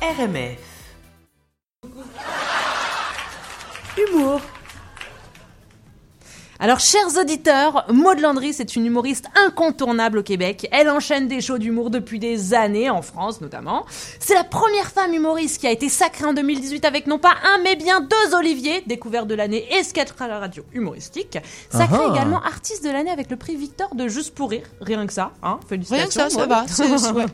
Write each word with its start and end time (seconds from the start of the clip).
RMF. 0.00 0.58
Humour. 3.96 4.57
Alors, 6.60 6.80
chers 6.80 7.16
auditeurs, 7.16 7.84
Maud 7.92 8.18
Landry, 8.18 8.52
c'est 8.52 8.74
une 8.74 8.84
humoriste 8.84 9.26
incontournable 9.46 10.18
au 10.18 10.22
Québec. 10.24 10.66
Elle 10.72 10.90
enchaîne 10.90 11.28
des 11.28 11.40
shows 11.40 11.58
d'humour 11.58 11.88
depuis 11.88 12.18
des 12.18 12.52
années, 12.52 12.90
en 12.90 13.00
France 13.00 13.40
notamment. 13.40 13.86
C'est 14.18 14.34
la 14.34 14.42
première 14.42 14.86
femme 14.90 15.14
humoriste 15.14 15.60
qui 15.60 15.68
a 15.68 15.70
été 15.70 15.88
sacrée 15.88 16.24
en 16.24 16.32
2018 16.32 16.84
avec 16.84 17.06
non 17.06 17.18
pas 17.20 17.34
un, 17.44 17.62
mais 17.62 17.76
bien 17.76 18.00
deux 18.00 18.34
Olivier, 18.34 18.82
découvert 18.88 19.24
de 19.26 19.36
l'année 19.36 19.68
et 19.78 19.84
sketch 19.84 20.08
à 20.18 20.26
la 20.26 20.40
radio 20.40 20.64
humoristique. 20.72 21.38
Sacrée 21.70 21.96
Ah. 22.08 22.12
également 22.12 22.42
artiste 22.42 22.84
de 22.84 22.90
l'année 22.90 23.12
avec 23.12 23.30
le 23.30 23.36
prix 23.36 23.54
Victor 23.54 23.94
de 23.94 24.08
Juste 24.08 24.34
pour 24.34 24.50
rire. 24.50 24.64
Rien 24.80 25.06
que 25.06 25.12
ça, 25.12 25.30
hein. 25.44 25.60
Félicitations. 25.68 25.96
Rien 25.96 26.06
que 26.08 26.12
ça, 26.12 26.28
ça 26.28 26.40
Maud. 26.40 26.48
va. 26.48 27.18
Ouais. 27.18 27.26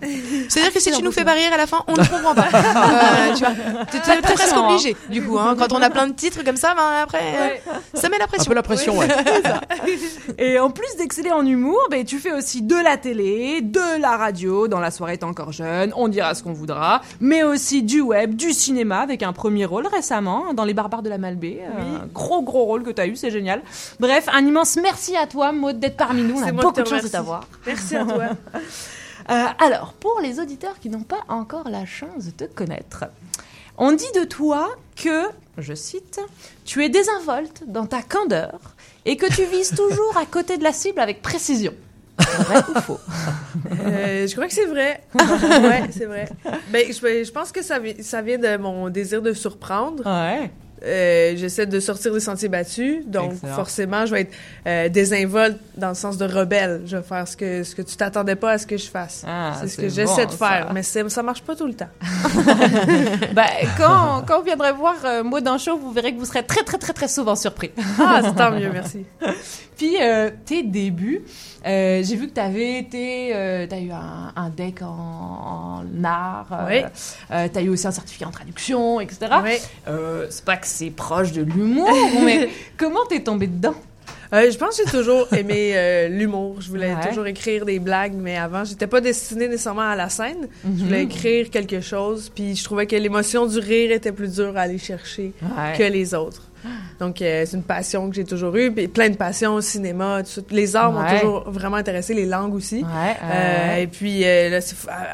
C'est-à-dire 0.51 0.73
que 0.75 0.81
si 0.81 0.91
tu 0.93 1.03
nous 1.03 1.13
fais 1.13 1.25
pas 1.25 1.33
rire 1.33 1.51
à 1.53 1.57
la 1.57 1.67
fin, 1.67 1.83
on 1.89 1.93
ne 1.93 1.97
comprend 2.07 2.35
pas. 2.35 2.49
Euh, 2.55 3.33
tu 3.35 3.41
vois, 3.45 4.17
t'es 4.17 4.21
presque 4.35 4.57
obligé. 4.57 4.97
Du 5.09 5.23
coup, 5.25 5.39
hein, 5.39 5.55
quand 5.59 5.73
on 5.73 5.81
a 5.81 5.89
plein 5.89 6.07
de 6.09 6.13
titres 6.13 6.45
comme 6.45 6.57
ça, 6.57 6.75
ben 6.75 6.83
après, 7.03 7.23
euh, 7.23 7.71
ça 7.95 8.09
met 8.09 8.19
la 8.19 8.25
Un 8.25 8.27
pression. 8.27 8.49
peu 8.51 8.55
la 8.55 8.63
pression, 8.63 8.99
ouais. 8.99 9.09
Et 10.39 10.59
en 10.59 10.71
plus 10.71 10.97
d'exceller 10.99 11.33
en 11.33 11.45
humour, 11.45 11.79
ben, 11.91 12.05
tu 12.05 12.19
fais 12.19 12.33
aussi 12.33 12.63
de 12.63 12.77
la 12.77 12.97
télé, 12.97 13.61
de 13.61 14.01
la 14.01 14.17
radio, 14.17 14.69
dans 14.69 14.81
la 14.81 14.91
soirée 14.91 15.19
t'es 15.19 15.25
encore 15.25 15.53
jeune, 15.53 15.93
on 15.97 16.09
dira 16.09 16.35
ce 16.35 16.43
qu'on 16.43 16.53
voudra, 16.53 17.03
mais 17.21 17.43
aussi 17.43 17.83
du 17.83 18.01
web, 18.01 18.35
du 18.35 18.53
cinéma, 18.53 19.01
avec 19.01 19.23
un 19.23 19.33
premier 19.33 19.65
rôle 19.65 19.87
récemment, 19.87 20.47
hein, 20.51 20.55
dans 20.55 20.65
Les 20.65 20.75
Barbares 20.75 21.03
de 21.03 21.09
la 21.09 21.19
Malbaie. 21.19 21.61
Un 21.65 22.07
gros 22.07 22.43
gros 22.43 22.65
rôle 22.65 22.83
que 22.83 22.91
t'as 22.91 23.07
eu, 23.07 23.17
c'est 23.17 23.31
génial. 23.31 23.63
Bref, 24.01 24.29
un 24.33 24.45
immense 24.45 24.77
merci 24.77 25.17
à 25.17 25.27
toi, 25.27 25.53
Maud, 25.53 25.79
d'être 25.79 25.97
parmi 25.97 26.23
nous. 26.23 26.41
On 26.41 26.47
a 26.47 26.53
beaucoup 26.53 26.81
de 26.81 26.87
chance 26.87 27.03
de 27.03 27.09
t'avoir. 27.09 27.47
Merci 27.67 27.97
à 27.97 28.05
toi. 28.05 28.25
Euh, 29.31 29.45
alors, 29.59 29.95
pour 29.95 30.21
les 30.21 30.39
auditeurs 30.39 30.79
qui 30.79 30.91
n'ont 30.91 31.03
pas 31.03 31.21
encore 31.29 31.69
la 31.71 31.87
chance 31.87 32.27
de 32.27 32.31
te 32.31 32.45
connaître, 32.45 33.07
on 33.79 33.93
dit 33.93 34.11
de 34.15 34.25
toi 34.25 34.71
que, 34.97 35.25
je 35.59 35.75
cite, 35.75 36.21
tu 36.65 36.85
es 36.85 36.89
désinvolte 36.89 37.65
dans 37.67 37.87
ta 37.87 38.03
candeur 38.03 38.59
et 39.05 39.17
que 39.17 39.27
tu 39.27 39.45
vises 39.45 39.71
toujours 39.77 40.17
à 40.17 40.27
côté 40.27 40.57
de 40.57 40.63
la 40.63 40.73
cible 40.73 41.01
avec 41.01 41.23
précision. 41.23 41.75
Vrai 42.19 42.63
ou 42.69 42.81
faux? 42.81 43.01
Euh, 43.73 44.27
je 44.27 44.33
crois 44.33 44.47
que 44.47 44.53
c'est 44.55 44.67
vrai. 44.67 45.03
ouais, 45.15 45.83
c'est 45.91 46.05
vrai. 46.05 46.29
Ben, 46.71 46.87
je, 46.87 47.25
je 47.25 47.31
pense 47.33 47.51
que 47.51 47.63
ça, 47.63 47.79
ça 48.01 48.23
vient 48.23 48.39
de 48.39 48.57
mon 48.57 48.89
désir 48.89 49.21
de 49.21 49.33
surprendre. 49.33 50.05
Ouais. 50.07 50.51
Euh, 50.85 51.35
J'essaie 51.37 51.67
de 51.67 51.81
sortir 51.81 52.13
des 52.13 52.21
sentiers 52.21 52.49
battus, 52.49 53.05
donc 53.07 53.33
Excellent. 53.33 53.55
forcément, 53.55 54.07
je 54.07 54.13
vais 54.13 54.21
être 54.23 54.33
euh, 54.67 54.89
désinvolte 54.89 55.59
dans 55.77 55.89
le 55.89 55.95
sens 55.95 56.17
de 56.19 56.25
rebelle. 56.25 56.83
Je 56.87 56.97
vais 56.99 57.03
faire 57.03 57.27
ce 57.27 57.37
que, 57.37 57.63
ce 57.63 57.75
que 57.75 57.83
tu 57.83 57.97
t'attendais 57.97 58.37
pas 58.37 58.53
à 58.53 58.59
ce 58.59 58.67
que 58.67 58.77
je 58.77 58.87
fasse. 58.89 59.25
Ah, 59.27 59.53
c'est 59.61 59.69
ce 59.69 59.77
que 59.77 59.89
j'essaie 59.89 60.27
de 60.27 60.33
faire, 60.33 60.67
ça. 60.69 60.73
mais 60.73 60.83
ça 60.83 61.23
marche 61.23 61.43
pas 61.43 61.57
tout 61.57 61.67
le 61.67 61.75
temps. 61.75 61.89
Bah, 63.35 63.47
quand, 63.79 64.23
quand 64.27 64.39
vous 64.39 64.45
viendrez 64.45 64.73
voir 64.73 64.95
euh, 65.05 65.23
Maud 65.25 65.47
en 65.49 65.59
show, 65.59 65.77
vous 65.79 65.91
verrez 65.93 66.13
que 66.15 66.19
vous 66.19 66.25
serez 66.25 66.43
très 66.45 66.63
très 66.63 66.79
très 66.79 66.93
très 66.93 67.09
souvent 67.09 67.37
surpris. 67.37 67.71
Ah, 67.99 68.21
c'est 68.25 68.35
tant 68.35 68.51
mieux, 68.53 68.71
merci. 68.73 69.05
Puis 69.77 69.97
euh, 70.01 70.31
tes 70.45 70.63
débuts, 70.63 71.23
j'ai 71.65 72.17
vu 72.17 72.29
que 72.29 72.35
t'avais 72.35 72.79
été, 72.79 73.35
euh, 73.35 73.67
t'as 73.69 73.81
eu 73.81 73.91
un, 73.91 74.33
un 74.37 74.49
deck 74.51 74.83
en, 74.83 74.87
en 74.87 76.05
art, 76.05 76.47
Oui. 76.69 76.83
euh, 77.33 77.49
t'as 77.53 77.61
eu 77.61 77.69
aussi 77.71 77.87
un 77.87 77.91
certificat 77.91 78.29
en 78.29 78.31
traduction, 78.31 79.01
etc. 79.01 79.27
Euh, 79.89 80.27
c'est 80.31 80.45
pas 80.45 80.57
que 80.59 80.67
c'est 80.75 80.91
proche 80.91 81.33
de 81.33 81.43
l'humour, 81.43 81.89
mais 82.25 82.49
comment 82.77 83.05
t'es 83.09 83.21
tombé 83.21 83.47
dedans? 83.47 83.75
Euh, 84.33 84.51
je 84.51 84.59
pense 84.59 84.77
que 84.77 84.83
j'ai 84.85 84.91
toujours 84.91 85.33
aimé 85.37 85.73
euh, 85.77 86.09
l'humour. 86.09 86.57
Je 86.61 86.69
voulais 86.69 86.93
Ouais. 86.95 87.09
toujours 87.09 87.27
écrire 87.27 87.65
des 87.65 87.79
blagues, 87.79 88.15
mais 88.15 88.37
avant, 88.37 88.65
j'étais 88.65 88.89
pas 88.89 89.01
destinée 89.01 89.47
nécessairement 89.47 89.83
à 89.83 89.95
la 89.95 90.09
scène. 90.09 90.49
Je 90.65 90.85
voulais 90.85 91.05
écrire 91.05 91.51
quelque 91.51 91.81
chose, 91.81 92.33
puis 92.35 92.57
je 92.57 92.65
trouvais 92.65 92.87
que 92.87 92.97
l'émotion 92.97 93.47
du 93.47 93.59
rire 93.61 93.93
était 93.93 94.11
plus 94.13 94.35
dure 94.35 94.57
à 94.57 94.63
aller 94.63 94.79
chercher 94.79 95.33
Ouais. 95.43 95.79
que 95.79 95.85
les 95.85 96.15
autres. 96.15 96.43
Donc, 97.01 97.21
euh, 97.23 97.45
c'est 97.47 97.57
une 97.57 97.63
passion 97.63 98.09
que 98.09 98.15
j'ai 98.17 98.25
toujours 98.25 98.55
eue, 98.57 98.71
puis 98.73 98.89
plein 98.89 99.09
de 99.11 99.17
passions 99.17 99.61
cinéma, 99.61 100.23
tout 100.23 100.31
ça. 100.31 100.41
Les 100.51 100.77
arts 100.77 100.93
m'ont 100.93 101.05
toujours 101.19 101.51
vraiment 101.51 101.77
intéressé, 101.77 102.15
les 102.15 102.27
langues 102.27 102.55
aussi. 102.55 102.77
Ouais, 102.83 103.17
Euh, 103.25 103.77
et 103.77 103.87
puis, 103.87 104.23
euh, 104.25 104.51
là, 104.51 104.59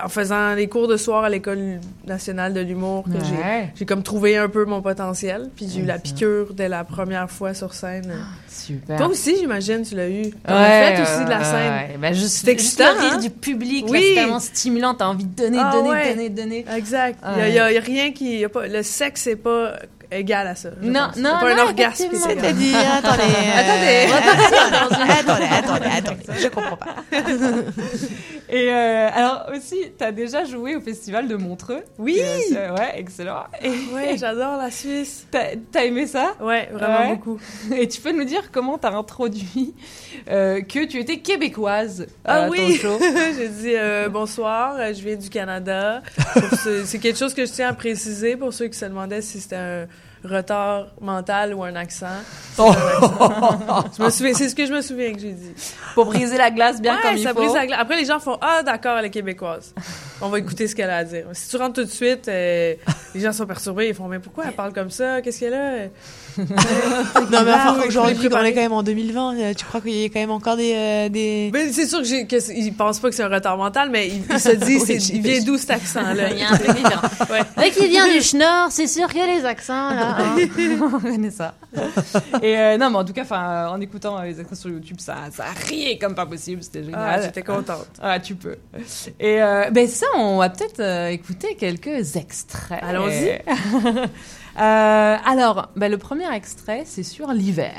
en 0.05 0.09
faisant 0.09 0.55
les 0.55 0.69
cours 0.69 0.89
de 0.89 0.97
soir 0.97 1.25
à 1.25 1.29
l'École 1.31 1.81
nationale 2.07 2.53
de 2.55 2.61
l'humour, 2.61 3.05
que 3.05 3.19
j'ai 3.25 3.37
Ouais. 3.37 3.73
j'ai 3.75 3.87
comme 3.87 4.03
trouvé 4.03 4.37
un 4.37 4.49
peu 4.49 4.65
mon 4.65 4.83
potentiel. 4.83 5.49
Puis 5.57 5.67
j'ai 5.73 5.81
eu 5.81 5.85
la 5.85 5.97
Excellent. 5.97 6.15
piqûre 6.15 6.55
dès 6.55 6.69
la 6.69 6.85
première 6.85 7.31
fois 7.31 7.55
sur 7.55 7.75
scène. 7.75 8.13
super. 8.49 8.97
Toi 8.99 9.09
aussi, 9.09 9.37
j'imagine, 9.39 9.83
tu 9.83 9.95
l'as 9.95 10.09
eu. 10.09 10.31
T'en 10.47 10.55
Ouais, 10.55 10.61
as 10.93 10.97
fait 10.97 11.03
aussi 11.03 11.25
de 11.25 11.31
la 11.31 11.45
scène. 11.45 11.73
Ben, 12.01 12.13
juste, 12.15 12.47
juste 12.59 12.79
le 12.79 12.85
rire 13.01 13.13
hein? 13.15 13.19
du 13.19 13.31
public, 13.31 13.87
Oui. 13.89 14.03
c'est 14.09 14.15
tellement 14.15 14.41
stimulant, 14.41 14.95
t'as 14.95 15.07
envie 15.07 15.25
de 15.25 15.35
donner, 15.35 15.59
Ah, 15.61 15.73
donner, 15.73 16.09
donner, 16.11 16.29
donner. 16.29 16.65
Exact. 16.77 17.19
Il 17.37 17.43
Ouais. 17.43 17.53
y, 17.53 17.59
a, 17.59 17.67
rien 17.81 18.13
qui... 18.13 18.39
y 18.41 18.45
a 18.45 18.49
pas, 18.49 18.67
le 18.67 18.83
sexe, 18.83 19.23
c'est 19.23 19.37
pas 19.37 19.73
égal 20.11 20.47
à 20.47 20.55
ça. 20.55 20.71
Non, 20.81 20.91
non, 20.93 21.11
C'est 21.15 21.23
pas 21.23 21.55
non, 21.55 21.63
un 21.63 21.65
orgasme. 21.67 22.05
C'est-à-dire, 22.13 22.77
attendez, 22.99 23.23
Attendez. 23.57 24.09
euh, 24.09 25.21
attendez, 25.21 25.45
je 26.41 26.49
comprends 26.49 26.77
pas. 26.77 26.97
Et 28.49 28.69
euh, 28.73 29.09
alors 29.13 29.47
aussi, 29.55 29.77
t'as 29.97 30.11
déjà 30.13 30.45
joué 30.45 30.75
au 30.77 30.81
festival 30.81 31.29
de 31.29 31.37
Montreux. 31.37 31.83
Oui! 31.99 32.19
Euh, 32.21 32.39
c'est- 32.49 32.71
ouais, 32.71 32.93
excellent. 32.97 33.45
Et 33.63 33.71
Ouais, 33.95 34.17
j'adore 34.19 34.57
la 34.57 34.71
Suisse. 34.71 35.27
t'as 35.31 35.85
aimé 35.85 36.07
ça? 36.07 36.35
Ouais, 36.41 36.69
vraiment 36.73 37.01
Ouais. 37.01 37.15
beaucoup. 37.17 37.41
Et 37.75 37.87
tu 37.89 38.01
peux 38.01 38.13
nous 38.13 38.25
dire 38.25 38.51
comment 38.51 38.77
t'as 38.79 38.91
introduit 38.93 39.75
euh, 40.29 40.61
que 40.63 40.85
tu 40.87 40.99
étais 40.99 41.19
québécoise 41.19 42.07
Ah 42.25 42.49
oui! 42.51 42.81
J'ai 43.37 43.49
dit 43.49 43.75
euh, 43.77 44.09
bonsoir, 44.09 44.77
euh, 44.79 44.93
je 44.93 45.03
viens 45.03 45.17
du 45.17 45.31
Canada. 45.31 46.03
C'est 46.85 46.99
quelque 46.99 47.19
chose 47.19 47.35
que 47.35 47.47
je 47.47 47.53
tiens 47.53 47.69
à 47.69 47.73
préciser 47.75 48.37
pour 48.37 48.53
ceux 48.53 48.67
qui 48.67 48.79
se 48.79 48.85
demandaient 48.87 49.23
si 49.23 49.41
c'était 49.41 49.57
un 49.57 49.87
retard 50.25 50.87
mental 51.01 51.55
ou 51.55 51.63
un 51.65 51.75
accent. 51.77 52.07
C'est 54.11 54.49
ce 54.49 54.55
que 54.55 54.67
je 54.67 54.73
me 54.73 54.81
souviens 54.83 55.13
que 55.13 55.19
j'ai 55.21 55.33
dit. 55.33 55.53
pour 55.95 56.07
briser 56.07 56.37
la 56.37 56.51
glace 56.51 56.81
bien 56.81 56.97
Ouais, 56.97 57.03
comme 57.03 57.17
il 57.17 57.23
ça 57.23 57.31
faut. 57.31 57.41
brise 57.41 57.55
la 57.55 57.67
glace. 57.67 57.79
Après, 57.81 57.97
les 57.97 58.05
gens 58.05 58.21
font 58.21 58.39
Ah, 58.41 58.63
d'accord, 58.63 58.99
elle 58.99 59.07
est 59.07 59.11
québécoise. 59.11 59.75
On 60.23 60.29
va 60.29 60.39
écouter 60.39 60.67
ce 60.69 60.75
qu'elle 60.75 60.91
a 60.91 60.99
à 60.99 61.05
dire. 61.05 61.25
Si 61.33 61.49
tu 61.49 61.57
rentres 61.57 61.75
tout 61.75 61.85
de 61.85 61.91
suite, 61.91 62.29
euh, 62.29 62.75
les 63.15 63.21
gens 63.21 63.33
sont 63.33 63.47
perturbés. 63.47 63.89
Ils 63.89 63.95
font 63.95 64.07
Mais 64.09 64.19
pourquoi 64.19 64.45
elle 64.49 64.55
parle 64.55 64.73
comme 64.73 64.91
ça? 64.91 65.21
Qu'est-ce 65.23 65.41
qu'elle 65.41 65.55
a? 65.55 65.89
Non, 66.41 66.47
mais 67.45 67.53
enfin, 67.53 67.77
Ah, 67.81 67.85
j'aurais 67.89 68.15
dit 68.15 68.29
qu'on 68.29 68.39
est 68.43 68.53
quand 68.55 68.61
même 68.61 68.73
en 68.73 68.83
2020. 68.83 69.37
euh, 69.37 69.55
Tu 69.55 69.65
crois 69.65 69.81
qu'il 69.81 69.95
y 69.95 70.05
a 70.05 70.09
quand 70.09 70.21
même 70.21 70.31
encore 70.31 70.57
des. 70.57 70.73
euh, 70.75 71.09
des... 71.09 71.51
Mais 71.53 71.73
c'est 71.73 71.87
sûr 71.87 71.99
que 71.99 72.05
j'ai- 72.05 72.27
que 72.27 72.71
pensent 72.73 73.01
pas 73.01 73.09
que 73.11 73.15
c'est 73.15 73.23
un 73.23 73.29
retard 73.29 73.57
mental, 73.57 73.91
mais 73.91 74.09
ils, 74.09 74.23
ils 74.31 74.41
se 74.41 74.51
disent 74.53 74.85
Oui, 74.89 75.11
Il 75.13 75.23
vient 75.23 75.43
d'où 75.43 75.59
cet 75.59 75.71
accent-là? 75.71 76.31
Il 76.31 76.39
y 76.39 76.43
a 76.43 76.51
un 76.53 76.57
truc 76.57 76.77
différent. 76.77 77.01
Ouais. 77.31 77.41
Dès 77.59 77.71
qu'il 77.71 77.89
vient 77.89 78.09
du 78.13 78.21
Schnorr, 78.23 78.69
c'est 78.71 78.87
sûr 78.87 79.07
qu'il 79.09 79.19
y 79.19 79.23
a 79.23 79.27
les 79.39 79.45
accents 79.45 79.91
là. 79.91 80.17
hein. 80.19 80.37
On 80.95 80.99
connaît 80.99 81.31
ça. 81.31 81.55
Et 82.43 82.57
euh, 82.59 82.77
non, 82.79 82.91
mais 82.91 82.97
en 82.97 83.05
tout 83.05 83.13
cas, 83.13 83.25
en 83.69 83.81
écoutant 83.81 84.19
euh, 84.19 84.25
les 84.25 84.41
accents 84.41 84.55
sur 84.57 84.71
YouTube, 84.71 84.97
ça, 84.99 85.17
ça 85.33 85.45
riait 85.69 85.99
comme 85.99 86.15
pas 86.15 86.27
possible. 86.27 86.63
C'était 86.63 86.81
Ah, 86.93 87.13
génial. 87.17 87.23
j'étais 87.25 87.43
contente. 87.43 87.87
Ah, 88.03 88.19
tu 88.19 88.35
peux. 88.35 88.57
Et 89.21 89.41
euh, 89.43 89.71
ben 89.71 89.87
ça, 89.87 90.07
on 90.17 90.39
va 90.39 90.51
peut-être 90.51 90.81
euh, 90.81 91.09
écouter 91.09 91.55
quelques 91.57 92.17
extraits. 92.17 92.83
Allons-y. 92.83 93.41
Euh, 94.59 95.17
alors, 95.25 95.71
ben, 95.77 95.91
le 95.91 95.97
premier 95.97 96.31
extrait, 96.35 96.83
c'est 96.85 97.05
sur 97.05 97.33
l'hiver. 97.33 97.73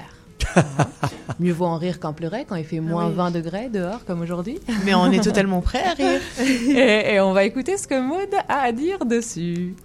Mieux 1.39 1.51
vaut 1.51 1.65
en 1.65 1.77
rire 1.77 1.99
qu'en 1.99 2.13
pleurer 2.13 2.45
quand 2.47 2.55
il 2.55 2.63
fait 2.63 2.79
moins 2.79 3.07
oui. 3.07 3.13
20 3.13 3.31
degrés 3.31 3.69
dehors 3.69 4.05
comme 4.05 4.21
aujourd'hui. 4.21 4.57
Mais 4.85 4.93
on 4.93 5.11
est 5.11 5.23
totalement 5.23 5.61
prêts 5.61 5.83
à 5.83 5.93
rire. 5.93 6.21
Et, 6.39 7.13
et 7.13 7.19
on 7.19 7.33
va 7.33 7.43
écouter 7.43 7.77
ce 7.77 7.87
que 7.87 7.99
Maud 7.99 8.29
a 8.47 8.61
à 8.61 8.71
dire 8.71 9.05
dessus. 9.05 9.75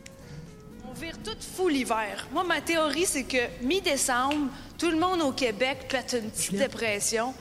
On 0.88 0.98
vire 0.98 1.18
tout 1.22 1.36
fou 1.56 1.68
l'hiver. 1.68 2.28
Moi, 2.32 2.44
ma 2.44 2.60
théorie, 2.60 3.04
c'est 3.04 3.24
que 3.24 3.36
mi-décembre, 3.62 4.48
tout 4.78 4.90
le 4.90 4.98
monde 4.98 5.20
au 5.22 5.32
Québec 5.32 5.88
pète 5.90 6.16
une 6.22 6.30
petite 6.30 6.56
dépression. 6.56 7.34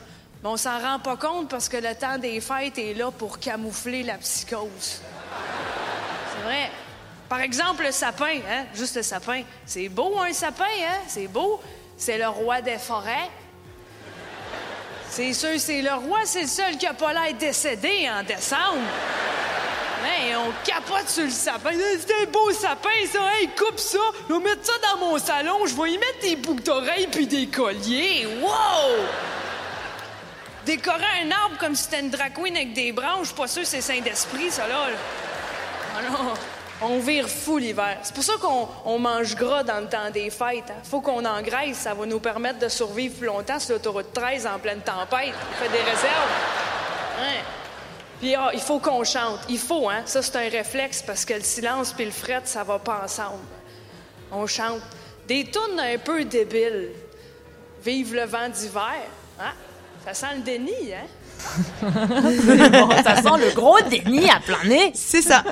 Mais 0.46 0.52
on 0.52 0.58
s'en 0.58 0.80
rend 0.80 1.00
pas 1.00 1.18
compte 1.18 1.50
parce 1.50 1.68
que 1.68 1.78
le 1.78 1.96
temps 1.96 2.20
des 2.20 2.40
fêtes 2.40 2.78
est 2.78 2.94
là 2.94 3.10
pour 3.10 3.40
camoufler 3.40 4.04
la 4.04 4.14
psychose. 4.20 5.02
C'est 5.02 6.44
vrai. 6.44 6.70
Par 7.28 7.42
exemple, 7.42 7.84
le 7.84 7.92
sapin, 7.92 8.42
hein? 8.48 8.66
Juste 8.76 8.96
le 8.98 9.02
sapin. 9.02 9.42
C'est 9.66 9.90
beau, 9.90 10.20
un 10.20 10.32
sapin, 10.34 10.66
hein? 10.66 11.00
C'est 11.08 11.28
beau. 11.28 11.60
C'est 11.98 12.20
le 12.20 12.28
roi 12.28 12.62
des 12.62 12.78
forêts. 12.78 13.28
C'est 15.10 15.34
sûr, 15.34 15.58
c'est 15.58 15.82
le 15.82 15.94
roi, 15.96 16.20
c'est 16.26 16.44
le 16.44 16.48
seul 16.48 16.78
qui 16.78 16.86
a 16.86 16.94
pas 16.94 17.12
l'air 17.12 17.34
décédé 17.34 18.08
en 18.08 18.22
décembre. 18.22 18.86
On 20.38 20.52
capote 20.64 21.10
sur 21.10 21.24
le 21.24 21.32
sapin. 21.32 21.72
Hey, 21.72 21.98
C'est 22.00 22.22
un 22.22 22.30
beau 22.30 22.52
sapin, 22.52 22.90
ça. 23.12 23.20
Hey, 23.34 23.50
coupe 23.58 23.80
ça. 23.80 23.98
Je 24.30 24.34
vais 24.36 24.40
mettre 24.40 24.64
ça 24.64 24.74
dans 24.92 25.00
mon 25.00 25.18
salon. 25.18 25.66
Je 25.66 25.74
vais 25.74 25.94
y 25.94 25.98
mettre 25.98 26.20
des 26.22 26.36
boucles 26.36 26.62
d'oreilles 26.62 27.08
puis 27.08 27.26
des 27.26 27.48
colliers. 27.48 28.28
Wow! 28.42 29.25
Décorer 30.76 31.06
un 31.24 31.32
arbre 31.32 31.58
comme 31.58 31.74
si 31.74 31.84
c'était 31.84 32.02
une 32.02 32.10
drag 32.10 32.34
queen 32.34 32.54
avec 32.54 32.74
des 32.74 32.92
branches, 32.92 33.34
pas 33.34 33.48
sûr 33.48 33.66
c'est 33.66 33.80
saint 33.80 34.02
d'esprit, 34.02 34.52
ça, 34.52 34.68
là. 34.68 34.88
Ah 35.96 36.34
on 36.82 37.00
vire 37.00 37.30
fou 37.30 37.58
l'hiver. 37.58 37.98
C'est 38.04 38.14
pour 38.14 38.26
ça 38.26 38.34
qu'on 38.42 38.68
on 38.84 39.00
mange 39.00 39.36
gras 39.36 39.64
dans 39.64 39.80
le 39.80 39.88
temps 39.88 40.10
des 40.12 40.30
fêtes. 40.30 40.70
hein. 40.70 40.82
Faut 40.84 41.00
qu'on 41.00 41.24
engraisse. 41.24 41.78
Ça 41.78 41.94
va 41.94 42.06
nous 42.06 42.20
permettre 42.20 42.60
de 42.60 42.68
survivre 42.68 43.16
plus 43.16 43.28
longtemps 43.28 43.58
sur 43.58 43.76
l'autoroute 43.76 44.12
13 44.14 44.46
en 44.48 44.60
pleine 44.60 44.82
tempête. 44.82 45.34
On 45.50 45.64
fait 45.64 45.70
des 45.70 45.78
réserves. 45.78 46.32
Ouais. 47.22 47.42
Puis 48.20 48.36
ah, 48.36 48.50
il 48.54 48.60
faut 48.60 48.80
qu'on 48.80 49.06
chante. 49.06 49.40
Il 49.48 49.60
faut, 49.60 49.90
hein? 49.90 50.02
Ça, 50.06 50.22
c'est 50.22 50.36
un 50.36 50.50
réflexe 50.50 51.02
parce 51.02 51.24
que 51.24 51.36
le 51.36 51.42
silence 51.44 51.94
puis 51.94 52.04
le 52.04 52.12
fret, 52.12 52.42
ça 52.44 52.66
va 52.66 52.80
pas 52.80 53.04
ensemble. 53.06 53.46
On 54.30 54.46
chante. 54.46 54.82
Des 55.26 55.46
tunes 55.46 55.80
un 55.80 55.98
peu 55.98 56.26
débiles. 56.26 56.90
Vive 57.82 58.14
le 58.14 58.26
vent 58.26 58.50
d'hiver. 58.50 59.08
Hein? 59.40 59.54
Ça 60.06 60.14
sent 60.14 60.36
le 60.38 60.42
déni, 60.44 60.72
hein? 60.94 61.06
Bon, 61.82 62.90
ça 63.04 63.16
sent 63.18 63.30
le 63.46 63.54
gros 63.56 63.78
déni 63.90 64.30
à 64.30 64.40
plein 64.40 64.64
nez. 64.68 64.92
C'est 64.94 65.22
ça. 65.22 65.44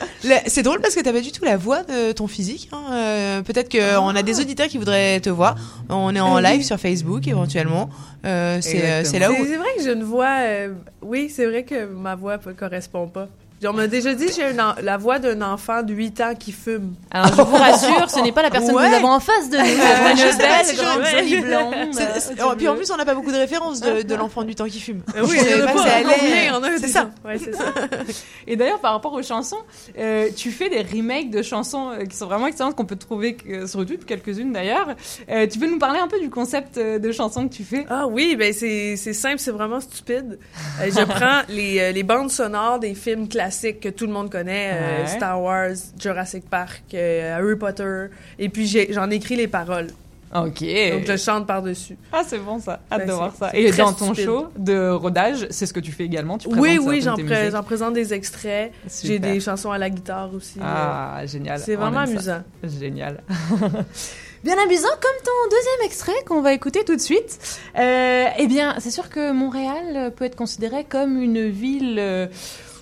C'est 0.48 0.64
drôle 0.64 0.80
parce 0.80 0.96
que 0.96 1.02
t'as 1.02 1.12
pas 1.12 1.22
du 1.22 1.32
tout 1.32 1.44
la 1.46 1.58
voix 1.58 1.84
de 1.84 2.12
ton 2.14 2.28
physique. 2.28 2.70
hein. 2.72 2.84
Euh, 2.94 3.42
Peut-être 3.42 3.70
qu'on 3.72 4.16
a 4.16 4.24
des 4.24 4.40
auditeurs 4.40 4.68
qui 4.68 4.78
voudraient 4.78 5.20
te 5.20 5.30
voir. 5.30 5.56
On 5.90 6.16
est 6.16 6.20
en 6.20 6.40
live 6.40 6.64
sur 6.64 6.80
Facebook 6.80 7.28
éventuellement. 7.28 7.90
Euh, 8.26 8.60
c'est 8.62 8.84
euh, 8.84 9.04
c'est 9.04 9.20
là 9.20 9.32
où. 9.32 9.36
c'est 9.46 9.58
vrai 9.58 9.68
que 9.78 9.94
une 9.94 10.04
voix. 10.04 10.38
euh, 10.42 10.74
oui, 11.02 11.30
c'est 11.34 11.46
vrai 11.46 11.64
que 11.64 11.86
ma 11.86 12.16
voix 12.16 12.38
ne 12.46 12.54
correspond 12.54 13.08
pas. 13.08 13.28
On 13.68 13.74
m'a 13.74 13.88
déjà 13.88 14.14
dit 14.14 14.26
que 14.28 14.34
j'ai 14.34 14.60
en- 14.60 14.76
la 14.82 14.98
voix 14.98 15.20
d'un 15.20 15.42
enfant 15.42 15.84
de 15.84 15.94
8 15.94 16.22
ans 16.22 16.34
qui 16.38 16.52
fume. 16.52 16.94
Alors, 17.12 17.28
je 17.36 17.42
vous 17.42 17.56
rassure, 17.56 18.10
ce 18.10 18.20
n'est 18.20 18.32
pas 18.32 18.42
la 18.44 18.50
personne 18.50 18.76
Ouais. 18.76 18.84
que 18.86 18.90
nous 18.90 18.96
avons 18.96 19.12
en 19.12 19.20
face 19.20 19.50
de 19.50 19.58
nous. 19.58 19.64
Euh, 19.64 20.12
Une 20.12 20.18
je 20.18 20.28
sais 20.28 20.38
pas 20.38 20.84
grande, 20.84 21.06
jolie 21.06 21.42
blonde. 21.42 21.74
C'est- 21.94 22.20
c'est- 22.20 22.44
oh, 22.44 22.54
puis 22.58 22.68
en 22.68 22.76
plus, 22.76 22.90
on 22.92 22.98
n'a 22.98 23.06
pas 23.06 23.16
beaucoup 23.16 23.32
de 23.32 23.38
références 23.38 23.80
de, 23.82 24.02
de 24.02 24.16
l'enfant 24.16 24.44
du 24.44 24.56
temps 24.56 24.66
qui 24.66 24.80
fume. 24.80 25.02
Euh, 25.16 25.22
oui, 25.24 25.38
Je 25.38 25.44
savais 25.44 25.52
il 25.52 25.60
y 25.60 25.62
en 25.64 25.68
a 25.68 25.72
pas 25.74 25.82
allait- 25.84 26.48
a 26.50 26.78
C'est 26.78 26.82
des- 26.82 26.88
ça. 26.88 27.10
Ouais, 27.26 27.38
c'est 27.38 27.54
ça. 27.56 27.66
Et 28.48 28.56
d'ailleurs, 28.56 28.80
par 28.80 28.94
rapport 28.94 29.14
aux 29.14 29.24
chansons, 29.24 29.58
euh, 29.98 30.30
tu 30.36 30.52
fais 30.52 30.70
des 30.70 30.82
remakes 30.82 31.30
de 31.30 31.42
chansons 31.42 31.92
euh, 31.92 32.06
qui 32.06 32.16
sont 32.18 32.26
vraiment 32.28 32.48
excellentes, 32.48 32.76
qu'on 32.76 32.86
peut 32.86 32.96
trouver 32.96 33.36
que- 33.36 33.66
sur 33.68 33.80
YouTube, 33.80 34.02
quelques-unes 34.06 34.52
d'ailleurs. 34.54 34.88
Euh, 35.30 35.48
tu 35.48 35.60
peux 35.60 35.68
nous 35.70 35.80
parler 35.80 36.00
un 36.00 36.08
peu 36.08 36.20
du 36.20 36.30
concept 36.30 36.78
euh, 36.78 37.00
de 37.00 37.12
chansons 37.12 37.48
que 37.48 37.54
tu 37.54 37.64
fais? 37.64 37.86
Ah 37.90 38.08
oui, 38.08 38.36
ben 38.38 38.52
c'est 38.54 38.96
c'est 38.98 39.14
simple, 39.14 39.40
c'est 39.40 39.52
vraiment 39.52 39.80
stupide. 39.80 40.40
Euh, 40.82 40.90
je 40.90 41.04
prends 41.06 41.42
les, 41.50 41.80
euh, 41.80 41.92
les 41.92 42.04
bandes 42.04 42.32
sonores 42.32 42.80
des 42.80 42.94
films 42.96 43.28
classiques 43.54 43.80
que 43.82 43.90
tout 43.90 44.06
le 44.08 44.14
monde 44.14 44.32
connaît, 44.32 44.72
euh. 44.74 45.06
Star 45.08 45.42
Wars, 45.42 45.70
Jurassic 46.00 46.50
Park, 46.50 46.84
euh, 46.94 47.38
Harry 47.38 47.56
Potter, 47.56 48.06
et 48.40 48.50
puis 48.50 48.68
j'en 48.90 49.10
écris 49.10 49.36
les 49.36 49.48
paroles. 49.48 49.88
Ok. 50.36 50.62
Donc 50.92 51.06
je 51.06 51.16
chante 51.16 51.46
par-dessus. 51.46 51.96
Ah, 52.12 52.24
c'est 52.26 52.40
bon 52.40 52.60
ça. 52.60 52.80
Hâte 52.92 53.02
Ben, 53.02 53.08
de 53.08 53.14
voir 53.14 53.36
ça. 53.36 53.52
Et 53.54 53.72
dans 53.72 53.94
ton 53.94 54.06
stupide. 54.14 54.26
show 54.26 54.48
de 54.58 54.90
rodage, 54.90 55.46
c'est 55.52 55.68
ce 55.68 55.74
que 55.74 55.80
tu 55.80 55.92
fais 55.92 56.06
également? 56.06 56.40
Tu 56.40 56.48
Oui, 56.48 56.80
oui, 56.82 57.02
j'en 57.02 57.16
pré- 57.16 57.52
présente 57.64 57.94
des 57.94 58.16
extraits. 58.16 58.72
J'ai 59.04 59.20
des 59.20 59.40
chansons 59.40 59.72
à 59.72 59.78
la 59.78 59.92
guitare 59.92 60.34
aussi. 60.34 60.58
Ah, 60.60 61.22
génial. 61.26 61.60
c'est 61.60 61.76
vraiment 61.76 62.06
ça. 62.08 62.12
amusant. 62.12 62.44
Génial. 62.80 63.22
Bien 64.44 64.56
amusant 64.62 64.90
comme 64.90 65.24
ton 65.24 65.56
deuxième 65.56 65.86
extrait 65.86 66.12
qu'on 66.28 66.42
va 66.42 66.52
écouter 66.52 66.84
tout 66.84 66.96
de 66.98 67.02
suite. 67.02 67.40
Euh, 67.80 68.26
eh 68.38 68.48
bien, 68.48 68.76
c'est 68.80 68.92
sûr 68.92 69.08
que 69.10 69.32
Montréal 69.32 69.86
euh, 69.96 70.10
peut 70.10 70.26
être 70.26 70.36
considéré 70.36 70.84
comme 70.84 71.22
une 71.22 71.48
ville 71.48 71.96
euh, 71.98 72.28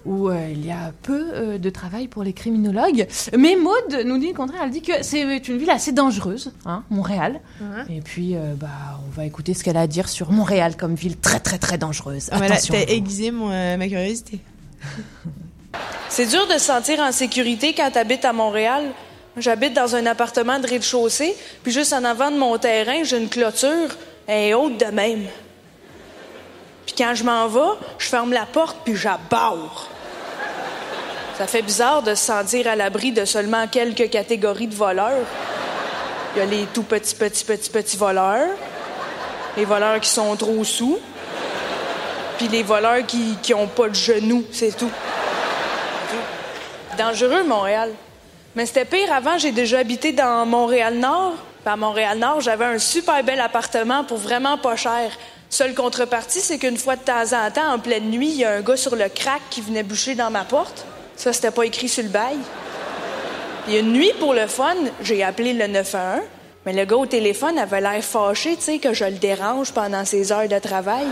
où 0.05 0.29
euh, 0.29 0.47
il 0.51 0.65
y 0.65 0.71
a 0.71 0.91
peu 1.03 1.31
euh, 1.33 1.57
de 1.57 1.69
travail 1.69 2.07
pour 2.07 2.23
les 2.23 2.33
criminologues. 2.33 3.07
Mais 3.37 3.55
Maude 3.55 4.03
nous 4.05 4.17
dit 4.17 4.27
le 4.27 4.33
contraire. 4.33 4.61
Elle 4.63 4.71
dit 4.71 4.81
que 4.81 5.03
c'est 5.03 5.21
une 5.47 5.57
ville 5.57 5.69
assez 5.69 5.91
dangereuse, 5.91 6.51
hein, 6.65 6.83
Montréal. 6.89 7.39
Et 7.89 8.01
puis, 8.01 8.35
euh, 8.35 8.53
bah, 8.55 8.67
on 9.07 9.11
va 9.11 9.25
écouter 9.25 9.53
ce 9.53 9.63
qu'elle 9.63 9.77
a 9.77 9.81
à 9.81 9.87
dire 9.87 10.09
sur 10.09 10.31
Montréal 10.31 10.75
comme 10.77 10.95
ville 10.95 11.17
très 11.17 11.39
très 11.39 11.57
très 11.57 11.77
dangereuse. 11.77 12.29
Ah, 12.31 12.37
Attention. 12.37 12.73
t'as 12.73 12.91
aiguisé 12.91 13.31
mon, 13.31 13.51
euh, 13.51 13.77
ma 13.77 13.87
curiosité. 13.87 14.39
C'est 16.09 16.25
dur 16.25 16.45
de 16.47 16.53
se 16.53 16.59
sentir 16.59 16.99
en 16.99 17.11
sécurité 17.11 17.73
quand 17.73 17.89
t'habites 17.91 18.25
à 18.25 18.33
Montréal. 18.33 18.91
J'habite 19.37 19.73
dans 19.73 19.95
un 19.95 20.05
appartement 20.07 20.59
de 20.59 20.67
rez-de-chaussée, 20.67 21.33
puis 21.63 21.71
juste 21.71 21.93
en 21.93 22.03
avant 22.03 22.31
de 22.31 22.37
mon 22.37 22.57
terrain, 22.57 23.03
j'ai 23.03 23.17
une 23.17 23.29
clôture, 23.29 23.87
est 24.27 24.53
haute 24.53 24.77
de 24.77 24.91
même. 24.91 25.23
Puis 26.93 27.05
quand 27.05 27.15
je 27.15 27.23
m'en 27.23 27.47
vais, 27.47 27.77
je 27.99 28.05
ferme 28.07 28.33
la 28.33 28.45
porte 28.45 28.75
puis 28.83 28.97
j'abarre. 28.97 29.87
Ça 31.37 31.47
fait 31.47 31.61
bizarre 31.61 32.03
de 32.03 32.13
se 32.15 32.25
sentir 32.25 32.67
à 32.67 32.75
l'abri 32.75 33.13
de 33.13 33.23
seulement 33.23 33.65
quelques 33.67 34.09
catégories 34.09 34.67
de 34.67 34.75
voleurs. 34.75 35.25
Il 36.35 36.39
y 36.39 36.41
a 36.41 36.45
les 36.45 36.65
tout 36.73 36.83
petits, 36.83 37.15
petits, 37.15 37.45
petits, 37.45 37.69
petits 37.69 37.95
voleurs, 37.95 38.49
les 39.55 39.63
voleurs 39.63 40.01
qui 40.01 40.09
sont 40.09 40.35
trop 40.35 40.65
sous, 40.65 40.99
puis 42.37 42.49
les 42.49 42.61
voleurs 42.63 43.05
qui, 43.05 43.37
qui 43.41 43.53
ont 43.53 43.67
pas 43.67 43.87
de 43.87 43.95
genoux, 43.95 44.43
c'est 44.51 44.75
tout. 44.75 44.91
Dangereux, 46.97 47.43
Montréal. 47.43 47.91
Mais 48.53 48.65
c'était 48.65 48.83
pire 48.83 49.13
avant, 49.13 49.37
j'ai 49.37 49.53
déjà 49.53 49.79
habité 49.79 50.11
dans 50.11 50.45
Montréal-Nord. 50.45 51.35
À 51.65 51.77
Montréal-Nord, 51.77 52.41
j'avais 52.41 52.65
un 52.65 52.79
super 52.79 53.23
bel 53.23 53.39
appartement 53.39 54.03
pour 54.03 54.17
vraiment 54.17 54.57
pas 54.57 54.75
cher. 54.75 55.11
Seule 55.51 55.75
contrepartie, 55.75 56.39
c'est 56.39 56.57
qu'une 56.57 56.77
fois 56.77 56.95
de 56.95 57.01
temps 57.01 57.33
en 57.33 57.51
temps, 57.51 57.73
en 57.73 57.77
pleine 57.77 58.09
nuit, 58.09 58.29
il 58.29 58.37
y 58.37 58.45
a 58.45 58.53
un 58.53 58.61
gars 58.61 58.77
sur 58.77 58.95
le 58.95 59.09
crack 59.09 59.41
qui 59.49 59.59
venait 59.59 59.83
boucher 59.83 60.15
dans 60.15 60.31
ma 60.31 60.45
porte. 60.45 60.85
Ça, 61.17 61.33
c'était 61.33 61.51
pas 61.51 61.65
écrit 61.65 61.89
sur 61.89 62.03
le 62.03 62.09
bail. 62.09 62.37
Puis 63.65 63.77
une 63.77 63.91
nuit, 63.91 64.13
pour 64.17 64.33
le 64.33 64.47
fun, 64.47 64.75
j'ai 65.01 65.21
appelé 65.23 65.51
le 65.51 65.67
911, 65.67 66.21
mais 66.65 66.71
le 66.71 66.85
gars 66.85 66.95
au 66.95 67.05
téléphone 67.05 67.59
avait 67.59 67.81
l'air 67.81 68.01
fâché, 68.01 68.55
tu 68.55 68.61
sais, 68.61 68.79
que 68.79 68.93
je 68.93 69.03
le 69.03 69.17
dérange 69.17 69.73
pendant 69.73 70.05
ses 70.05 70.31
heures 70.31 70.47
de 70.47 70.57
travail. 70.57 71.05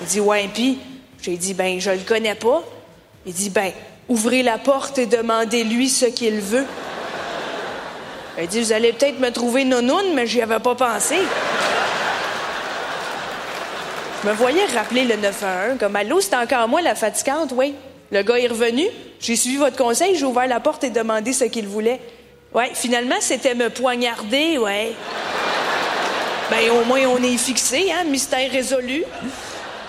Il 0.00 0.06
dit, 0.06 0.20
ouais, 0.20 0.48
puis, 0.54 0.78
j'ai 1.20 1.36
dit, 1.36 1.52
ben, 1.52 1.80
je 1.80 1.90
le 1.90 2.04
connais 2.06 2.36
pas. 2.36 2.62
Il 3.26 3.32
dit, 3.32 3.50
ben, 3.50 3.72
ouvrez 4.08 4.44
la 4.44 4.56
porte 4.56 4.98
et 4.98 5.06
demandez-lui 5.06 5.88
ce 5.88 6.06
qu'il 6.06 6.38
veut. 6.38 6.66
Il 8.40 8.46
dit, 8.46 8.62
vous 8.62 8.72
allez 8.72 8.92
peut-être 8.92 9.18
me 9.18 9.30
trouver 9.30 9.64
nounoune, 9.64 10.14
mais 10.14 10.28
j'y 10.28 10.40
avais 10.40 10.60
pas 10.60 10.76
pensé. 10.76 11.16
Je 14.24 14.30
me 14.30 14.34
voyais 14.34 14.64
rappeler 14.74 15.04
le 15.04 15.16
911, 15.16 15.78
comme 15.78 15.96
allô, 15.96 16.18
c'est 16.20 16.34
encore 16.34 16.66
moi 16.66 16.80
la 16.80 16.94
fatigante, 16.94 17.52
oui. 17.54 17.74
Le 18.10 18.22
gars 18.22 18.38
est 18.38 18.46
revenu, 18.46 18.84
j'ai 19.20 19.36
suivi 19.36 19.56
votre 19.58 19.76
conseil, 19.76 20.16
j'ai 20.16 20.24
ouvert 20.24 20.46
la 20.46 20.60
porte 20.60 20.82
et 20.84 20.90
demandé 20.90 21.32
ce 21.32 21.44
qu'il 21.44 21.66
voulait. 21.68 22.00
Ouais, 22.54 22.70
finalement, 22.72 23.16
c'était 23.20 23.54
me 23.54 23.68
poignarder, 23.68 24.56
ouais. 24.58 24.92
Ben, 26.50 26.70
au 26.70 26.84
moins, 26.86 27.00
on 27.08 27.22
est 27.22 27.36
fixé, 27.36 27.90
hein, 27.92 28.04
mystère 28.08 28.50
résolu. 28.50 29.02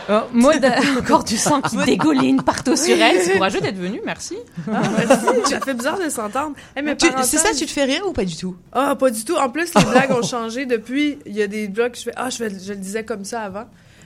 Oh, 0.10 0.20
Maud 0.34 0.64
a 0.64 0.80
encore 1.00 1.24
du 1.24 1.36
sang 1.38 1.62
qui 1.62 1.78
dégouline 1.78 2.42
partout 2.44 2.76
sur 2.76 2.96
elle. 3.02 3.22
C'est 3.22 3.34
courageux 3.34 3.60
d'être 3.62 3.78
venue, 3.78 4.02
merci. 4.06 4.36
Ah, 4.72 4.82
merci. 4.98 5.26
Ça 5.50 5.60
fait 5.62 5.74
bizarre 5.74 5.98
de 6.00 6.10
s'entendre. 6.10 6.56
Hey, 6.76 6.84
parenthèse- 6.84 7.24
C'est 7.24 7.38
ça, 7.38 7.54
tu 7.58 7.66
te 7.66 7.72
fais 7.72 7.86
rire 7.86 8.04
ou 8.08 8.12
pas 8.12 8.24
du 8.26 8.36
tout? 8.36 8.56
Ah, 8.72 8.96
pas 8.96 9.10
du 9.10 9.24
tout. 9.26 9.36
En 9.36 9.50
plus, 9.50 9.74
les 9.74 9.84
blagues 9.92 10.12
ont 10.12 10.22
changé 10.22 10.66
depuis. 10.68 11.18
Il 11.26 11.36
y 11.36 11.42
a 11.42 11.48
des 11.48 11.68
blagues 11.68 11.94
que 11.94 11.98
je 11.98 12.04
fais. 12.04 12.14
Ah, 12.16 12.30
je, 12.30 12.38
fais- 12.38 12.50
je 12.64 12.74
le 12.74 12.80
disais 12.80 13.04
comme 13.04 13.26
ça 13.26 13.42
avant. 13.42 13.66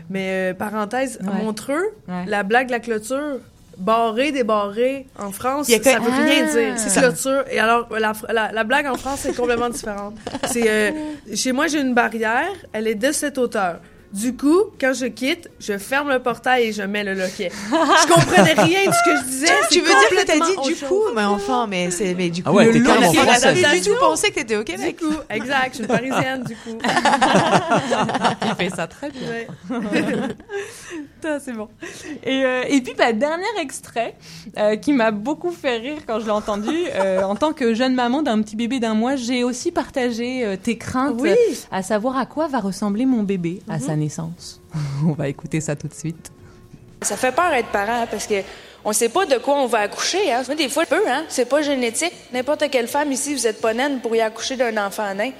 Mais 0.10 0.52
euh, 0.52 0.54
parenthèse, 0.54 1.20
Ouais. 1.22 1.44
Montreux, 1.44 1.84
Ouais. 2.08 2.26
la 2.28 2.44
blague 2.44 2.68
de 2.68 2.72
la 2.72 2.80
clôture, 2.80 3.38
barré, 3.78 4.32
débarré, 4.32 5.06
en 5.18 5.32
France, 5.32 5.68
que- 5.68 5.82
ça 5.84 6.00
veut 6.00 6.12
rien 6.12 6.46
Ah. 6.50 6.52
dire. 6.52 6.74
C'est 6.78 7.00
clôture. 7.00 7.44
Et 7.52 7.60
alors, 7.60 7.88
la, 7.98 8.14
la, 8.34 8.52
la 8.52 8.64
blague 8.64 8.88
en 8.88 8.96
France, 8.96 9.20
c'est 9.24 9.36
complètement 9.36 9.70
différente. 9.70 10.16
C'est 10.46 10.70
euh, 10.70 10.92
chez 11.36 11.52
moi, 11.52 11.68
j'ai 11.68 11.80
une 11.80 11.94
barrière. 11.94 12.50
Elle 12.74 12.88
est 12.88 12.96
de 12.96 13.12
cette 13.12 13.38
hauteur. 13.38 13.78
Du 14.12 14.36
coup, 14.36 14.64
quand 14.82 14.92
je 14.94 15.06
quitte, 15.06 15.50
je 15.60 15.78
ferme 15.78 16.10
le 16.10 16.18
portail 16.20 16.64
et 16.70 16.74
je 16.74 16.82
mets 16.82 17.04
le 17.04 17.14
loquet. 17.14 17.52
Je 17.70 18.08
comprenais 18.12 18.54
rien 18.54 18.88
de 18.88 18.92
ce 18.92 19.04
que 19.06 19.16
je 19.18 19.24
disais. 19.26 19.48
Tu 19.70 19.82
veux 19.82 19.86
dire 19.88 20.10
que 20.10 20.26
t'as 20.26 20.40
dit 20.40 20.74
du 20.74 20.76
coup 20.86 21.04
Mais 21.16 21.24
enfin, 21.24 21.68
mais 21.68 21.92
c'est 21.92 22.16
mais 22.16 22.32
du 22.32 22.42
coup. 22.42 22.50
Ah 22.50 22.54
ouais, 22.54 22.66
le. 22.66 22.74
J'ai 22.74 23.80
du 23.80 23.88
tout 23.90 23.96
pensé 24.00 24.32
que 24.32 24.36
t'étais 24.36 24.56
au 24.56 24.64
Du 24.64 24.72
Québec. 24.74 24.98
coup, 25.00 25.14
exact. 25.30 25.70
Je 25.74 25.76
suis 25.78 25.88
parisienne, 25.88 26.44
du 26.44 26.56
coup. 26.56 26.80
Il 28.46 28.56
fait 28.56 28.76
ça 28.76 28.88
très 28.88 29.12
bien. 29.12 29.22
Ouais. 29.30 29.48
C'est 31.22 31.54
bon. 31.54 31.68
Et, 32.24 32.44
euh, 32.46 32.64
et 32.68 32.82
puis, 32.82 32.94
bah, 32.98 33.14
dernier 33.14 33.44
extrait 33.60 34.16
euh, 34.58 34.76
qui 34.76 34.94
m'a 34.94 35.12
beaucoup 35.12 35.52
fait 35.52 35.78
rire 35.78 35.98
quand 36.08 36.20
je 36.20 36.26
l'ai 36.26 36.32
entendu. 36.32 36.76
Euh, 36.96 37.24
en 37.24 37.36
tant 37.36 37.54
que 37.54 37.74
jeune 37.74 37.94
maman 37.94 38.22
d'un 38.22 38.42
petit 38.42 38.56
bébé 38.56 38.80
d'un 38.80 38.94
mois, 38.94 39.16
j'ai 39.16 39.44
aussi 39.44 39.72
partagé 39.72 40.58
tes 40.64 40.78
craintes 40.78 41.16
Oui. 41.20 41.36
à 41.72 41.84
savoir 41.84 42.18
à 42.18 42.26
quoi 42.26 42.48
va 42.48 42.60
ressembler 42.60 43.06
mon 43.06 43.24
bébé 43.24 43.62
à 43.70 43.80
sa 43.80 43.96
naissance. 43.96 44.62
On 45.06 45.14
va 45.14 45.28
écouter 45.28 45.62
ça 45.62 45.76
tout 45.76 45.88
de 45.88 45.94
suite. 45.94 46.32
Ça 47.02 47.16
fait 47.16 47.32
peur 47.32 47.52
être 47.54 47.70
parent 47.70 48.06
parce 48.12 48.28
que 48.28 48.36
on 48.84 48.94
sait 48.94 49.10
pas 49.10 49.26
de 49.26 49.38
quoi 49.38 49.56
on 49.56 49.66
va 49.68 49.80
accoucher. 49.80 50.32
Hein. 50.32 50.44
Des 50.58 50.70
fois, 50.70 50.86
peu, 50.86 51.02
hein. 51.08 51.24
C'est 51.28 51.46
pas 51.46 51.62
génétique. 51.62 52.14
N'importe 52.34 52.70
quelle 52.70 52.88
femme 52.88 53.12
ici, 53.12 53.34
vous 53.34 53.46
êtes 53.46 53.62
pas 53.62 53.74
naine 53.74 54.00
pour 54.00 54.16
y 54.16 54.22
accoucher 54.22 54.56
d'un 54.56 54.76
enfant 54.86 55.14
nain. 55.14 55.32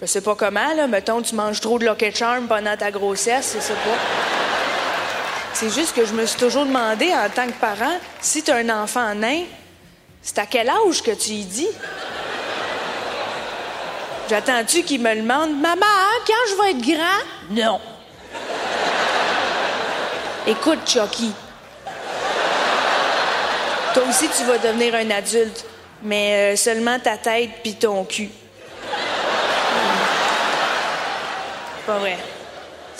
Je 0.00 0.06
sais 0.06 0.20
pas 0.20 0.34
comment, 0.34 0.74
là. 0.76 0.86
Mettons, 0.86 1.22
tu 1.22 1.34
manges 1.34 1.60
trop 1.60 1.78
de 1.78 1.86
Lucky 1.86 2.12
Charm 2.12 2.46
pendant 2.46 2.76
ta 2.76 2.90
grossesse, 2.90 3.54
je 3.56 3.60
sais 3.60 3.72
pas. 3.72 4.43
C'est 5.54 5.72
juste 5.72 5.94
que 5.94 6.04
je 6.04 6.12
me 6.12 6.26
suis 6.26 6.38
toujours 6.38 6.66
demandé, 6.66 7.12
en 7.14 7.30
tant 7.30 7.46
que 7.46 7.52
parent, 7.52 7.98
si 8.20 8.42
tu 8.42 8.50
as 8.50 8.56
un 8.56 8.68
enfant 8.70 9.14
nain, 9.14 9.44
c'est 10.20 10.38
à 10.38 10.46
quel 10.46 10.68
âge 10.68 11.00
que 11.00 11.12
tu 11.12 11.30
y 11.30 11.44
dis? 11.44 11.68
J'attends-tu 14.28 14.82
qu'il 14.82 15.00
me 15.00 15.14
demande, 15.14 15.60
Maman, 15.60 15.86
quand 16.26 16.32
je 16.50 16.54
vais 16.60 16.70
être 16.72 16.80
grand? 16.80 17.24
Non. 17.50 17.80
Écoute, 20.46 20.80
Chucky. 20.86 21.32
Toi 23.94 24.02
aussi, 24.08 24.28
tu 24.36 24.44
vas 24.44 24.58
devenir 24.58 24.96
un 24.96 25.10
adulte, 25.10 25.64
mais 26.02 26.54
euh, 26.54 26.56
seulement 26.56 26.98
ta 26.98 27.16
tête 27.16 27.50
puis 27.62 27.76
ton 27.76 28.04
cul. 28.04 28.28
Pas 31.86 31.98
vrai. 31.98 32.18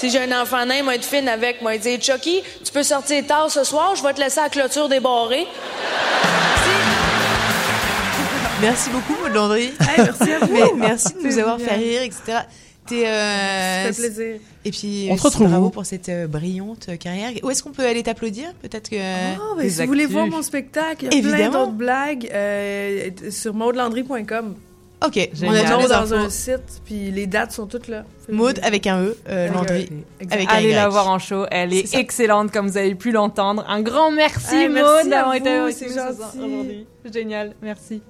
Si 0.04 0.10
j'ai 0.10 0.30
un 0.30 0.42
enfant 0.42 0.66
nain, 0.66 0.82
moi 0.82 0.96
être 0.96 1.04
fine 1.06 1.28
avec, 1.28 1.62
moi 1.62 1.78
dire 1.78 1.98
Chucky, 1.98 2.42
tu 2.62 2.70
peux 2.70 2.82
sortir 2.82 3.26
tard 3.26 3.50
ce 3.50 3.64
soir, 3.64 3.94
je 3.96 4.02
vais 4.02 4.12
te 4.12 4.20
laisser 4.20 4.38
à 4.38 4.42
la 4.42 4.48
clôture 4.50 4.86
débarrée. 4.86 5.46
Merci 8.60 8.90
beaucoup, 8.90 9.14
Maud 9.22 9.32
Landry. 9.32 9.72
merci 9.96 10.32
à 10.32 10.38
vous. 10.40 10.52
Mais 10.52 10.88
merci 10.88 11.14
de 11.14 11.26
nous 11.26 11.38
avoir 11.38 11.58
fait 11.58 11.76
rire, 11.76 12.02
etc. 12.02 12.40
T'es, 12.86 13.06
euh, 13.06 13.86
Ça 13.86 13.92
fait 13.94 14.02
plaisir. 14.12 14.40
Et 14.66 14.70
puis, 14.70 15.08
On 15.10 15.14
te 15.14 15.20
aussi, 15.20 15.26
retrouve 15.28 15.48
bravo 15.48 15.70
pour 15.70 15.86
cette 15.86 16.10
euh, 16.10 16.26
brillante 16.26 16.84
euh, 16.90 16.96
carrière. 16.96 17.30
Où 17.42 17.48
est-ce 17.48 17.62
qu'on 17.62 17.72
peut 17.72 17.86
aller 17.86 18.02
t'applaudir? 18.02 18.52
Peut-être 18.60 18.90
que. 18.90 18.96
Oh, 19.40 19.54
ben, 19.56 19.70
si 19.70 19.80
vous 19.80 19.86
voulez 19.86 20.04
voir 20.04 20.26
mon 20.26 20.42
spectacle, 20.42 21.06
il 21.10 21.14
y 21.14 21.18
a 21.18 21.22
plein 21.22 21.32
Évidemment. 21.32 21.60
d'autres 21.64 21.78
blagues 21.78 22.28
euh, 22.30 23.08
sur 23.30 23.54
maudelandry.com. 23.54 24.54
Ok, 25.04 25.30
Génial. 25.34 25.74
on 25.76 25.80
est 25.80 25.88
dans 25.88 26.12
infos. 26.12 26.14
un 26.14 26.30
site, 26.30 26.80
puis 26.84 27.10
les 27.10 27.26
dates 27.26 27.52
sont 27.52 27.66
toutes 27.66 27.88
là. 27.88 28.04
Maud 28.28 28.58
avec 28.62 28.86
un 28.86 29.02
E, 29.02 29.16
euh, 29.28 29.48
Avec 29.48 29.50
un 29.50 29.54
Landry 29.54 29.82
E. 29.82 30.04
Exact. 30.20 30.32
avec 30.32 30.48
un 30.48 30.52
Allez 30.54 30.70
Y. 30.70 30.74
la 30.74 30.88
voir 30.88 31.08
en 31.08 31.18
show, 31.18 31.44
elle 31.50 31.74
est, 31.74 31.94
excellente 31.94 32.50
comme 32.52 32.68
vous 32.68 32.76
avez 32.78 32.94
pu 32.94 33.10
l'entendre. 33.12 33.64
Un 33.68 33.82
grand 33.82 34.10
merci 34.10 34.54
Hey, 34.54 34.68
Maud 34.68 35.08
d'avoir 35.08 35.34
été 35.34 35.58
vous, 35.58 35.64
avec 35.66 35.76
nous 36.36 36.44
aujourd'hui. 36.44 36.86
Génial, 37.12 37.54
merci. 37.60 38.00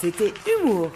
C'était 0.00 0.32
Humour 0.60 0.90